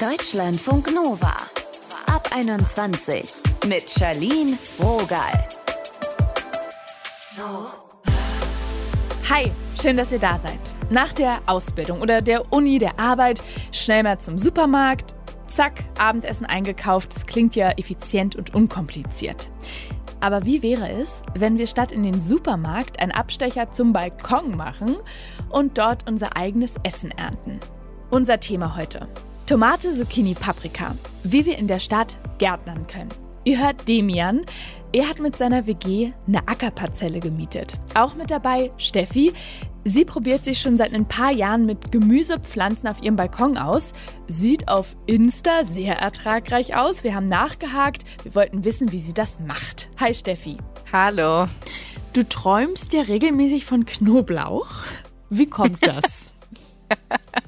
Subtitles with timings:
[0.00, 1.34] Deutschlandfunk Nova.
[2.04, 3.32] Ab 21
[3.66, 5.48] mit Charlene Rogal.
[9.30, 10.58] Hi, schön, dass ihr da seid.
[10.90, 15.14] Nach der Ausbildung oder der Uni, der Arbeit, schnell mal zum Supermarkt,
[15.46, 17.14] zack, Abendessen eingekauft.
[17.14, 19.48] Das klingt ja effizient und unkompliziert.
[20.20, 24.96] Aber wie wäre es, wenn wir statt in den Supermarkt einen Abstecher zum Balkon machen
[25.48, 27.60] und dort unser eigenes Essen ernten?
[28.10, 29.08] Unser Thema heute.
[29.46, 30.96] Tomate, Zucchini, Paprika.
[31.22, 33.10] Wie wir in der Stadt gärtnern können.
[33.44, 34.44] Ihr hört Demian.
[34.92, 37.74] Er hat mit seiner WG eine Ackerparzelle gemietet.
[37.94, 39.32] Auch mit dabei Steffi.
[39.84, 43.92] Sie probiert sich schon seit ein paar Jahren mit Gemüsepflanzen auf ihrem Balkon aus.
[44.26, 47.04] Sieht auf Insta sehr ertragreich aus.
[47.04, 48.02] Wir haben nachgehakt.
[48.24, 49.90] Wir wollten wissen, wie sie das macht.
[50.00, 50.56] Hi Steffi.
[50.92, 51.46] Hallo.
[52.14, 54.70] Du träumst ja regelmäßig von Knoblauch.
[55.30, 56.34] Wie kommt das?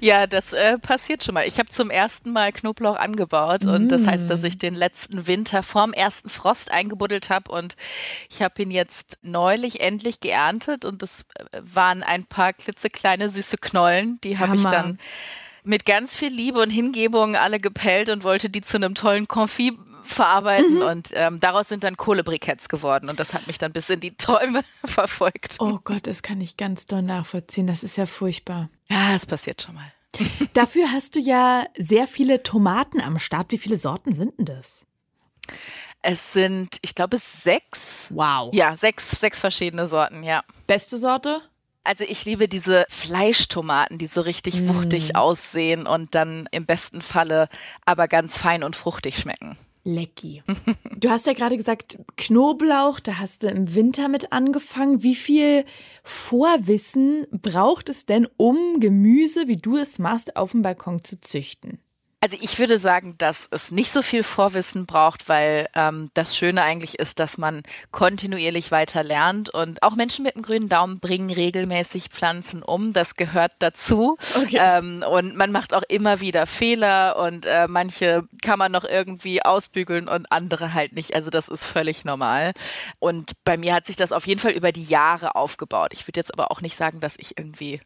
[0.00, 1.46] ja, das äh, passiert schon mal.
[1.46, 3.68] Ich habe zum ersten Mal Knoblauch angebaut mm.
[3.68, 4.46] und das heißt, dass mm.
[4.46, 7.76] ich den letzten Winter vorm ersten Frost eingebuddelt habe und
[8.30, 13.58] ich habe ihn jetzt neulich endlich geerntet und das äh, waren ein paar klitzekleine süße
[13.58, 14.98] Knollen, die habe ich dann
[15.64, 19.74] mit ganz viel Liebe und Hingebung alle gepellt und wollte die zu einem tollen Konfit
[20.08, 20.82] verarbeiten mhm.
[20.82, 24.16] und ähm, daraus sind dann Kohlebriketts geworden und das hat mich dann bis in die
[24.16, 25.56] Träume verfolgt.
[25.58, 27.66] Oh Gott, das kann ich ganz doll nachvollziehen.
[27.66, 28.68] Das ist ja furchtbar.
[28.90, 29.92] Ja, das passiert schon mal.
[30.54, 33.52] Dafür hast du ja sehr viele Tomaten am Start.
[33.52, 34.86] Wie viele Sorten sind denn das?
[36.02, 38.06] Es sind, ich glaube, sechs.
[38.10, 38.54] Wow.
[38.54, 40.42] Ja, sechs, sechs verschiedene Sorten, ja.
[40.66, 41.42] Beste Sorte?
[41.84, 44.68] Also ich liebe diese Fleischtomaten, die so richtig mm.
[44.68, 47.48] wuchtig aussehen und dann im besten Falle
[47.86, 49.56] aber ganz fein und fruchtig schmecken.
[49.88, 50.42] Lecki.
[50.98, 55.02] Du hast ja gerade gesagt, Knoblauch, da hast du im Winter mit angefangen.
[55.02, 55.64] Wie viel
[56.02, 61.78] Vorwissen braucht es denn, um Gemüse, wie du es machst, auf dem Balkon zu züchten?
[62.20, 66.62] Also ich würde sagen, dass es nicht so viel Vorwissen braucht, weil ähm, das Schöne
[66.62, 71.30] eigentlich ist, dass man kontinuierlich weiter lernt und auch Menschen mit einem grünen Daumen bringen
[71.30, 72.92] regelmäßig Pflanzen um.
[72.92, 74.18] Das gehört dazu.
[74.34, 74.58] Okay.
[74.60, 79.44] Ähm, und man macht auch immer wieder Fehler und äh, manche kann man noch irgendwie
[79.44, 81.14] ausbügeln und andere halt nicht.
[81.14, 82.52] Also das ist völlig normal.
[82.98, 85.92] Und bei mir hat sich das auf jeden Fall über die Jahre aufgebaut.
[85.92, 87.80] Ich würde jetzt aber auch nicht sagen, dass ich irgendwie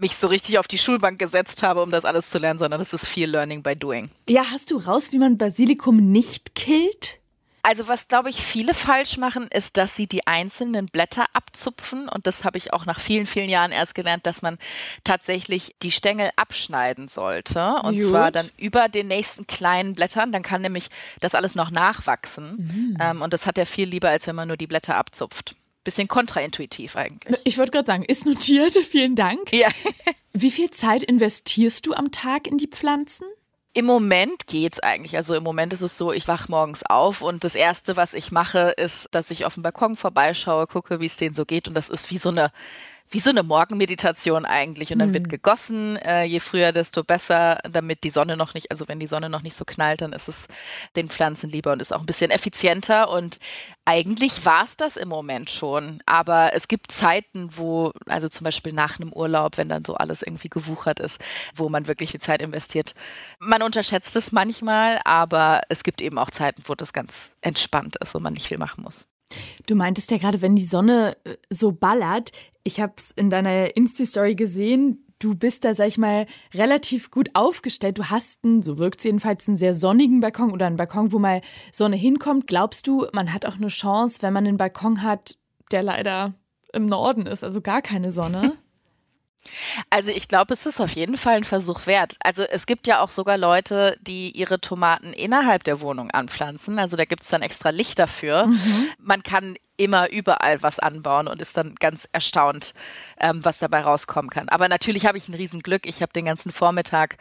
[0.00, 2.92] mich so richtig auf die Schulbank gesetzt habe, um das alles zu lernen, sondern es
[2.92, 4.10] ist viel Learning by Doing.
[4.28, 7.20] Ja, hast du raus, wie man Basilikum nicht killt?
[7.62, 12.08] Also was, glaube ich, viele falsch machen, ist, dass sie die einzelnen Blätter abzupfen.
[12.08, 14.58] Und das habe ich auch nach vielen, vielen Jahren erst gelernt, dass man
[15.04, 17.74] tatsächlich die Stängel abschneiden sollte.
[17.82, 18.08] Und Gut.
[18.08, 20.32] zwar dann über den nächsten kleinen Blättern.
[20.32, 20.88] Dann kann nämlich
[21.20, 22.56] das alles noch nachwachsen.
[22.56, 22.98] Mhm.
[22.98, 25.54] Ähm, und das hat er viel lieber, als wenn man nur die Blätter abzupft
[25.90, 27.40] bisschen kontraintuitiv eigentlich.
[27.44, 29.52] Ich wollte gerade sagen, ist notiert, vielen Dank.
[29.52, 29.68] Ja.
[30.32, 33.26] Wie viel Zeit investierst du am Tag in die Pflanzen?
[33.72, 35.16] Im Moment geht's eigentlich.
[35.16, 38.32] Also im Moment ist es so, ich wach morgens auf und das erste, was ich
[38.32, 41.74] mache, ist, dass ich auf dem Balkon vorbeischaue, gucke, wie es denen so geht und
[41.74, 42.50] das ist wie so eine
[43.10, 44.92] wie so eine Morgenmeditation eigentlich.
[44.92, 45.14] Und dann mhm.
[45.14, 49.06] wird gegossen, äh, je früher, desto besser, damit die Sonne noch nicht, also wenn die
[49.06, 50.46] Sonne noch nicht so knallt, dann ist es
[50.96, 53.10] den Pflanzen lieber und ist auch ein bisschen effizienter.
[53.10, 53.38] Und
[53.84, 56.00] eigentlich war es das im Moment schon.
[56.06, 60.22] Aber es gibt Zeiten, wo, also zum Beispiel nach einem Urlaub, wenn dann so alles
[60.22, 61.20] irgendwie gewuchert ist,
[61.54, 62.94] wo man wirklich viel Zeit investiert.
[63.40, 68.14] Man unterschätzt es manchmal, aber es gibt eben auch Zeiten, wo das ganz entspannt ist
[68.14, 69.09] und man nicht viel machen muss.
[69.66, 72.32] Du meintest ja gerade, wenn die Sonne äh, so ballert,
[72.64, 77.30] ich habe es in deiner Insta-Story gesehen, du bist da, sag ich mal, relativ gut
[77.34, 77.98] aufgestellt.
[77.98, 81.18] Du hast einen, so wirkt es jedenfalls, einen sehr sonnigen Balkon oder einen Balkon, wo
[81.18, 81.40] mal
[81.72, 82.46] Sonne hinkommt.
[82.46, 85.36] Glaubst du, man hat auch eine Chance, wenn man einen Balkon hat,
[85.70, 86.34] der leider
[86.72, 88.56] im Norden ist, also gar keine Sonne?
[89.88, 92.16] Also ich glaube, es ist auf jeden Fall ein Versuch wert.
[92.22, 96.78] Also es gibt ja auch sogar Leute, die ihre Tomaten innerhalb der Wohnung anpflanzen.
[96.78, 98.46] Also da gibt es dann extra Licht dafür.
[98.46, 98.88] Mhm.
[98.98, 102.74] Man kann immer überall was anbauen und ist dann ganz erstaunt,
[103.18, 104.48] ähm, was dabei rauskommen kann.
[104.50, 105.86] Aber natürlich habe ich ein Riesenglück.
[105.86, 107.16] Ich habe den ganzen Vormittag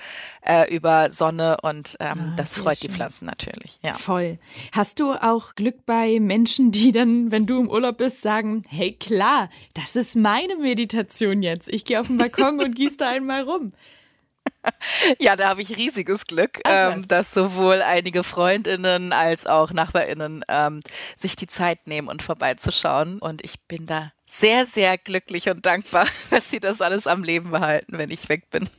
[0.46, 2.90] äh, über Sonne und ähm, ah, das freut schön.
[2.90, 3.80] die Pflanzen natürlich.
[3.82, 3.94] Ja.
[3.94, 4.38] Voll.
[4.74, 8.92] Hast du auch Glück bei Menschen, die dann, wenn du im Urlaub bist, sagen, hey
[8.92, 11.70] klar, das ist meine Meditation jetzt.
[11.70, 13.72] Ich gehe auf den Balkon und gieße da einmal rum.
[15.20, 20.44] Ja, da habe ich riesiges Glück, Ach, ähm, dass sowohl einige Freundinnen als auch Nachbarinnen
[20.48, 20.82] ähm,
[21.16, 23.20] sich die Zeit nehmen und vorbeizuschauen.
[23.20, 27.52] Und ich bin da sehr, sehr glücklich und dankbar, dass sie das alles am Leben
[27.52, 28.70] behalten, wenn ich weg bin.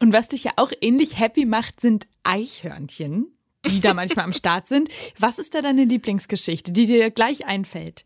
[0.00, 3.26] Und was dich ja auch ähnlich happy macht, sind Eichhörnchen,
[3.66, 4.88] die da manchmal am Start sind.
[5.18, 8.04] Was ist da deine Lieblingsgeschichte, die dir gleich einfällt?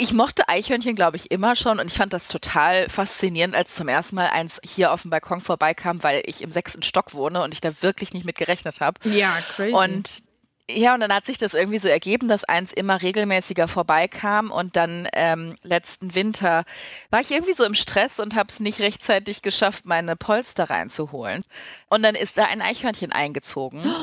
[0.00, 3.86] Ich mochte Eichhörnchen, glaube ich, immer schon und ich fand das total faszinierend, als zum
[3.86, 7.52] ersten Mal eins hier auf dem Balkon vorbeikam, weil ich im sechsten Stock wohne und
[7.52, 8.98] ich da wirklich nicht mit gerechnet habe.
[9.08, 9.74] Ja, crazy.
[9.74, 10.22] Und
[10.70, 14.76] ja, und dann hat sich das irgendwie so ergeben, dass eins immer regelmäßiger vorbeikam und
[14.76, 16.64] dann ähm, letzten Winter
[17.10, 21.44] war ich irgendwie so im Stress und habe es nicht rechtzeitig geschafft, meine Polster reinzuholen.
[21.88, 23.84] Und dann ist da ein Eichhörnchen eingezogen.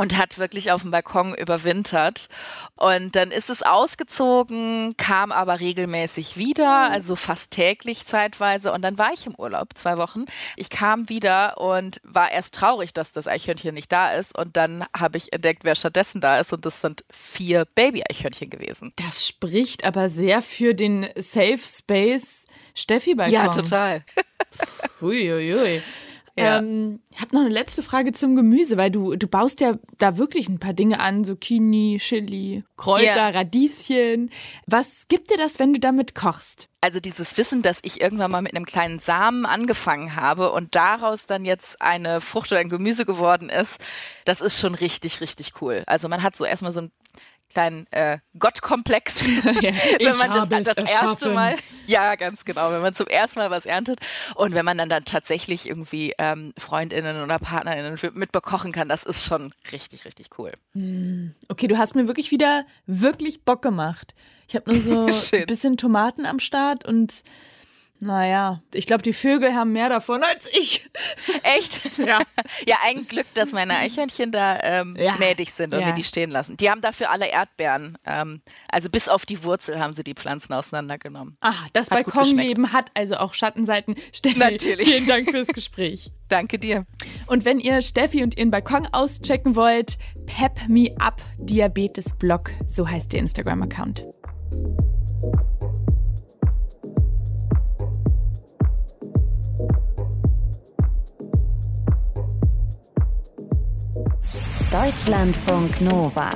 [0.00, 2.30] und hat wirklich auf dem Balkon überwintert.
[2.76, 6.94] Und dann ist es ausgezogen, kam aber regelmäßig wieder, mhm.
[6.94, 8.72] also fast täglich zeitweise.
[8.72, 10.24] Und dann war ich im Urlaub, zwei Wochen.
[10.56, 14.34] Ich kam wieder und war erst traurig, dass das Eichhörnchen nicht da ist.
[14.38, 16.54] Und dann habe ich entdeckt, wer stattdessen da ist.
[16.54, 18.94] Und das sind vier Baby-Eichhörnchen gewesen.
[18.96, 23.34] Das spricht aber sehr für den Safe Space Steffi-Balkon.
[23.34, 24.02] Ja, total.
[25.02, 25.52] Uiuiui.
[25.52, 25.82] Ui, ui.
[26.40, 26.58] Ja.
[26.58, 30.16] Ähm, ich habe noch eine letzte Frage zum Gemüse, weil du, du baust ja da
[30.18, 33.28] wirklich ein paar Dinge an, Zucchini, Chili, Kräuter, ja.
[33.30, 34.30] Radieschen.
[34.66, 36.68] Was gibt dir das, wenn du damit kochst?
[36.82, 41.26] Also dieses Wissen, dass ich irgendwann mal mit einem kleinen Samen angefangen habe und daraus
[41.26, 43.78] dann jetzt eine Frucht oder ein Gemüse geworden ist,
[44.24, 45.82] das ist schon richtig, richtig cool.
[45.86, 46.90] Also man hat so erstmal so ein
[47.50, 49.22] kleinen äh, Gottkomplex,
[49.60, 51.56] ja, wenn man das, das erste Mal,
[51.86, 54.00] ja ganz genau, wenn man zum ersten Mal was erntet
[54.36, 59.24] und wenn man dann dann tatsächlich irgendwie ähm, Freundinnen oder Partnerinnen mitbekochen kann, das ist
[59.24, 60.52] schon richtig richtig cool.
[60.74, 61.34] Hm.
[61.48, 64.14] Okay, du hast mir wirklich wieder wirklich Bock gemacht.
[64.48, 65.06] Ich habe nur so
[65.36, 67.22] ein bisschen Tomaten am Start und
[68.00, 70.90] naja, ich glaube, die Vögel haben mehr davon als ich.
[71.42, 71.98] Echt?
[71.98, 72.20] Ja.
[72.66, 75.16] ja, ein Glück, dass meine Eichhörnchen da ähm, ja.
[75.16, 75.86] gnädig sind und ja.
[75.86, 76.56] wir die stehen lassen.
[76.56, 77.98] Die haben dafür alle Erdbeeren.
[78.06, 81.36] Ähm, also bis auf die Wurzel haben sie die Pflanzen auseinandergenommen.
[81.40, 83.96] Ah, das hat Balkonleben hat also auch Schattenseiten.
[84.12, 84.88] Steffi, Natürlich.
[84.88, 86.10] vielen Dank fürs Gespräch.
[86.28, 86.86] Danke dir.
[87.26, 92.88] Und wenn ihr Steffi und ihren Balkon auschecken wollt, Pep Me Up Diabetes Blog, so
[92.88, 94.06] heißt der Instagram-Account.
[104.70, 106.30] Deutschlandfunk Nova.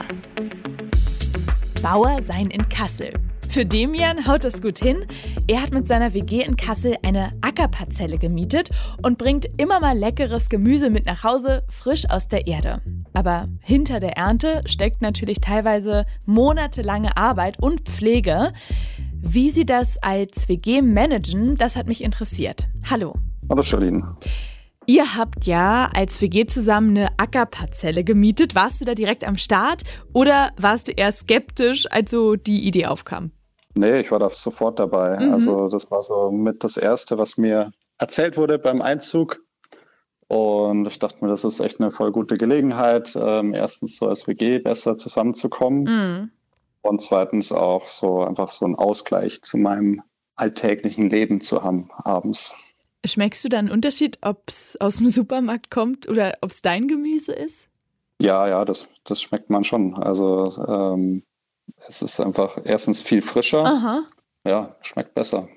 [1.81, 3.13] Bauer sein in Kassel.
[3.49, 5.07] Für Demian haut das gut hin.
[5.47, 8.71] Er hat mit seiner WG in Kassel eine Ackerparzelle gemietet
[9.05, 12.83] und bringt immer mal leckeres Gemüse mit nach Hause, frisch aus der Erde.
[13.13, 18.53] Aber hinter der Ernte steckt natürlich teilweise monatelange Arbeit und Pflege.
[19.13, 22.67] Wie sie das als WG managen, das hat mich interessiert.
[22.91, 23.15] Hallo.
[23.49, 24.17] Hallo Charlene.
[24.87, 28.55] Ihr habt ja als WG zusammen eine Ackerparzelle gemietet.
[28.55, 29.83] Warst du da direkt am Start
[30.13, 33.31] oder warst du eher skeptisch, als so die Idee aufkam?
[33.75, 35.19] Nee, ich war da sofort dabei.
[35.19, 35.33] Mhm.
[35.33, 39.41] Also das war so mit das Erste, was mir erzählt wurde beim Einzug.
[40.29, 44.27] Und ich dachte mir, das ist echt eine voll gute Gelegenheit, ähm, erstens so als
[44.27, 46.31] WG besser zusammenzukommen mhm.
[46.83, 50.03] und zweitens auch so einfach so einen Ausgleich zu meinem
[50.35, 52.55] alltäglichen Leben zu haben abends.
[53.05, 56.89] Schmeckst du da einen Unterschied, ob es aus dem Supermarkt kommt oder ob es dein
[56.89, 57.69] Gemüse ist?
[58.21, 59.95] Ja, ja, das, das schmeckt man schon.
[59.95, 61.23] Also ähm,
[61.77, 63.65] es ist einfach erstens viel frischer.
[63.65, 64.07] Aha.
[64.47, 65.49] Ja, schmeckt besser.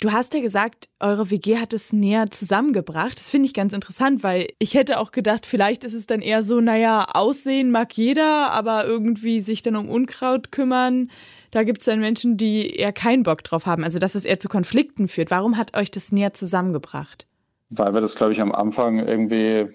[0.00, 3.18] Du hast ja gesagt, eure WG hat es näher zusammengebracht.
[3.18, 6.44] Das finde ich ganz interessant, weil ich hätte auch gedacht, vielleicht ist es dann eher
[6.44, 11.10] so, naja, Aussehen mag jeder, aber irgendwie sich dann um Unkraut kümmern,
[11.50, 13.82] da gibt es dann Menschen, die eher keinen Bock drauf haben.
[13.82, 15.30] Also, dass es eher zu Konflikten führt.
[15.32, 17.26] Warum hat euch das näher zusammengebracht?
[17.70, 19.66] Weil wir das, glaube ich, am Anfang irgendwie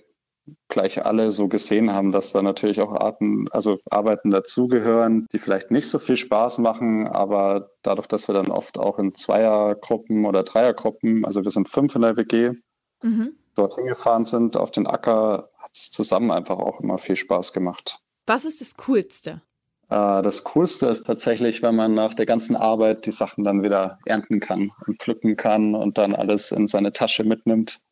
[0.68, 5.72] gleich alle so gesehen haben, dass da natürlich auch Arten, also Arbeiten dazugehören, die vielleicht
[5.72, 10.44] nicht so viel Spaß machen, aber dadurch, dass wir dann oft auch in Zweiergruppen oder
[10.44, 12.53] Dreiergruppen, also wir sind fünf in der WG,
[13.01, 13.36] mhm.
[13.56, 18.00] dorthin gefahren sind auf den Acker, hat es zusammen einfach auch immer viel Spaß gemacht.
[18.25, 19.41] Was ist das Coolste?
[19.89, 24.00] Äh, das Coolste ist tatsächlich, wenn man nach der ganzen Arbeit die Sachen dann wieder
[24.06, 27.83] ernten kann und pflücken kann und dann alles in seine Tasche mitnimmt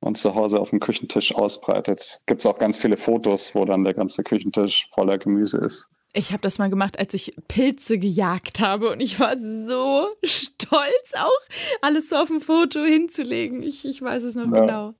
[0.00, 2.20] und zu Hause auf dem Küchentisch ausbreitet.
[2.26, 5.88] Gibt es auch ganz viele Fotos, wo dann der ganze Küchentisch voller Gemüse ist.
[6.12, 11.12] Ich habe das mal gemacht, als ich Pilze gejagt habe und ich war so stolz
[11.16, 11.40] auch,
[11.82, 13.62] alles so auf dem Foto hinzulegen.
[13.62, 14.60] Ich, ich weiß es noch ja.
[14.60, 14.94] genau.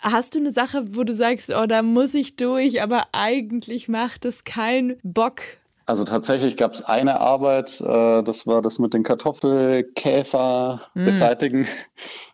[0.00, 4.24] Hast du eine Sache, wo du sagst, oh, da muss ich durch, aber eigentlich macht
[4.26, 5.40] es keinen Bock?
[5.86, 11.04] Also tatsächlich gab es eine Arbeit, äh, das war das mit den Kartoffelkäfer mm.
[11.04, 11.66] beseitigen.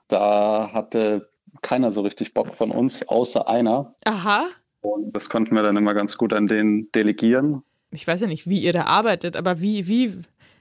[0.08, 1.30] Da hatte
[1.64, 3.96] keiner so richtig Bock von uns, außer einer.
[4.04, 4.48] Aha.
[4.82, 7.62] Und das konnten wir dann immer ganz gut an den delegieren.
[7.90, 10.12] Ich weiß ja nicht, wie ihr da arbeitet, aber wie, wie,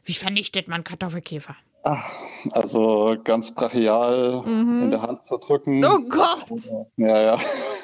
[0.03, 1.55] wie vernichtet man Kartoffelkäfer?
[1.85, 2.09] Ach,
[2.51, 4.83] also ganz brachial mhm.
[4.83, 5.83] in der Hand zu drücken.
[5.83, 6.45] Oh Gott!
[6.95, 7.39] Ja, ja.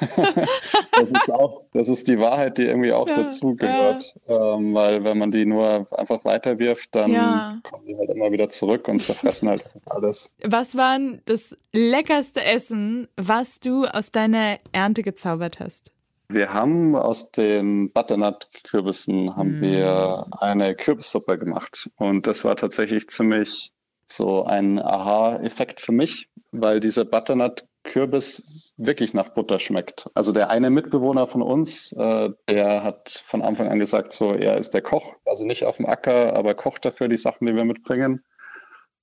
[0.92, 4.14] das, ist auch, das ist die Wahrheit, die irgendwie auch ja, dazu gehört.
[4.26, 4.54] Ja.
[4.56, 7.58] Ähm, weil wenn man die nur einfach weiterwirft, dann ja.
[7.62, 10.34] kommen die halt immer wieder zurück und zerfressen halt alles.
[10.44, 15.92] Was war das leckerste Essen, was du aus deiner Ernte gezaubert hast?
[16.28, 19.62] Wir haben aus den Butternut-Kürbissen haben mm.
[19.62, 21.90] wir eine Kürbissuppe gemacht.
[21.96, 23.72] Und das war tatsächlich ziemlich
[24.12, 30.08] so ein Aha-Effekt für mich, weil dieser Butternut-Kürbis wirklich nach Butter schmeckt.
[30.14, 34.56] Also der eine Mitbewohner von uns, äh, der hat von Anfang an gesagt, so er
[34.56, 37.64] ist der Koch, also nicht auf dem Acker, aber kocht dafür die Sachen, die wir
[37.64, 38.24] mitbringen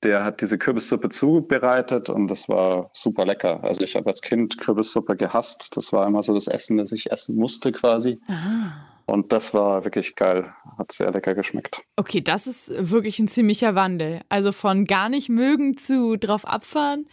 [0.04, 3.64] der hat diese Kürbissuppe zubereitet und das war super lecker.
[3.64, 5.76] Also ich habe als Kind Kürbissuppe gehasst.
[5.76, 8.20] Das war immer so das Essen, das ich essen musste quasi.
[8.28, 8.97] Aha.
[9.08, 10.54] Und das war wirklich geil.
[10.78, 11.82] Hat sehr lecker geschmeckt.
[11.96, 14.20] Okay, das ist wirklich ein ziemlicher Wandel.
[14.28, 17.08] Also von gar nicht mögen zu drauf abfahren,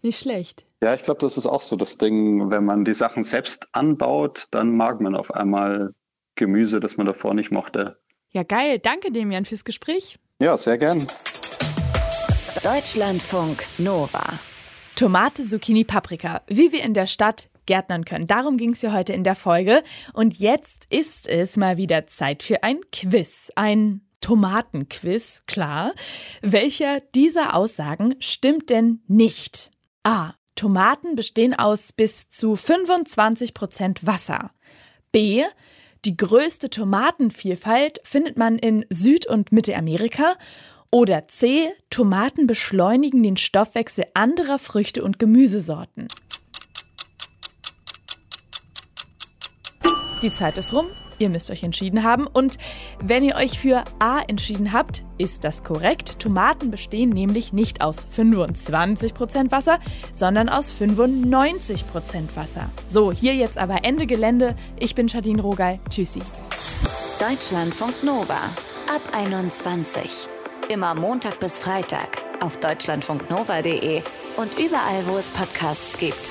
[0.00, 0.64] nicht schlecht.
[0.82, 2.50] Ja, ich glaube, das ist auch so das Ding.
[2.50, 5.94] Wenn man die Sachen selbst anbaut, dann mag man auf einmal
[6.34, 7.98] Gemüse, das man davor nicht mochte.
[8.30, 8.78] Ja, geil.
[8.78, 10.18] Danke, Demian, fürs Gespräch.
[10.40, 11.06] Ja, sehr gern.
[12.62, 14.40] Deutschlandfunk Nova.
[14.96, 16.40] Tomate, Zucchini, Paprika.
[16.46, 18.26] Wie wir in der Stadt gärtnern können.
[18.26, 19.82] Darum ging es ja heute in der Folge.
[20.12, 23.50] Und jetzt ist es mal wieder Zeit für ein Quiz.
[23.56, 25.92] Ein Tomatenquiz, klar.
[26.40, 29.70] Welcher dieser Aussagen stimmt denn nicht?
[30.02, 30.32] A.
[30.54, 34.52] Tomaten bestehen aus bis zu 25% Wasser.
[35.12, 35.44] B.
[36.04, 40.36] Die größte Tomatenvielfalt findet man in Süd- und Mittelamerika.
[40.90, 41.68] Oder C.
[41.90, 46.08] Tomaten beschleunigen den Stoffwechsel anderer Früchte und Gemüsesorten.
[50.24, 50.86] Die Zeit ist rum.
[51.18, 52.26] Ihr müsst euch entschieden haben.
[52.26, 52.56] Und
[52.98, 56.18] wenn ihr euch für A entschieden habt, ist das korrekt.
[56.18, 59.78] Tomaten bestehen nämlich nicht aus 25% Wasser,
[60.14, 61.74] sondern aus 95%
[62.36, 62.70] Wasser.
[62.88, 64.56] So, hier jetzt aber Ende Gelände.
[64.80, 65.78] Ich bin Jadine Rogal.
[65.90, 66.22] Tschüssi.
[67.20, 68.40] Deutschlandfunk Nova.
[68.88, 70.26] Ab 21.
[70.70, 74.02] Immer Montag bis Freitag auf deutschlandfunknova.de
[74.38, 76.30] und überall, wo es Podcasts gibt.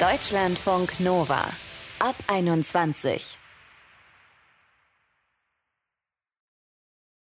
[0.00, 1.44] Deutschlandfunk Nova
[2.00, 3.38] ab 21.